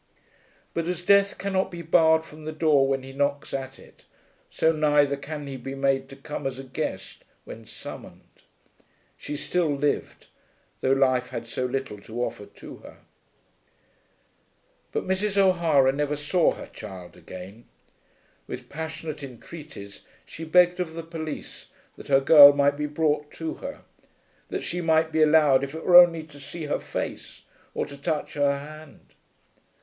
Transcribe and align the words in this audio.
But 0.73 0.87
as 0.87 1.03
Death 1.03 1.37
cannot 1.37 1.69
be 1.69 1.83
barred 1.83 2.25
from 2.25 2.43
the 2.45 2.51
door 2.51 2.87
when 2.87 3.03
he 3.03 3.13
knocks 3.13 3.53
at 3.53 3.77
it, 3.77 4.03
so 4.49 4.71
neither 4.71 5.15
can 5.15 5.45
he 5.45 5.57
be 5.57 5.75
made 5.75 6.09
to 6.09 6.15
come 6.15 6.47
as 6.47 6.57
a 6.57 6.63
guest 6.63 7.23
when 7.45 7.67
summoned. 7.67 8.41
She 9.15 9.37
still 9.37 9.69
lived, 9.71 10.25
though 10.79 10.93
life 10.93 11.29
had 11.29 11.45
so 11.45 11.67
little 11.67 11.99
to 11.99 12.23
offer 12.23 12.47
to 12.47 12.77
her. 12.77 12.97
But 14.91 15.05
Mrs. 15.05 15.37
O'Hara 15.37 15.91
never 15.91 16.15
saw 16.15 16.53
her 16.53 16.71
child 16.73 17.15
again. 17.15 17.65
With 18.47 18.69
passionate 18.69 19.21
entreaties 19.21 20.01
she 20.25 20.45
begged 20.45 20.79
of 20.79 20.95
the 20.95 21.03
police 21.03 21.67
that 21.95 22.07
her 22.07 22.21
girl 22.21 22.53
might 22.53 22.75
be 22.75 22.87
brought 22.87 23.29
to 23.33 23.53
her, 23.61 23.81
that 24.47 24.63
she 24.63 24.81
might 24.81 25.11
be 25.11 25.21
allowed 25.21 25.63
if 25.63 25.75
it 25.75 25.85
were 25.85 25.97
only 25.97 26.23
to 26.23 26.39
see 26.39 26.65
her 26.65 26.79
face 26.79 27.43
or 27.75 27.85
to 27.85 27.95
touch 27.95 28.33
her 28.33 28.57
hand. 28.57 29.13